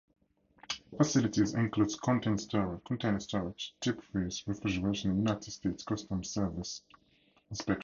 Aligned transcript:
Facilities 0.97 1.53
include 1.53 1.91
container 2.01 2.39
storage, 3.19 3.75
deep-freeze, 3.81 4.43
refrigeration 4.47 5.11
and 5.11 5.19
United 5.19 5.51
States 5.51 5.83
Customs 5.83 6.27
Service 6.31 6.81
inspection. 7.51 7.79